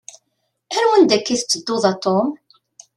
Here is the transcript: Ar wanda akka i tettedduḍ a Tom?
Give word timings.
Ar 0.75 0.83
wanda 0.89 1.13
akka 1.17 1.31
i 1.33 1.37
tettedduḍ 1.39 1.83
a 1.91 1.93
Tom? 2.03 2.27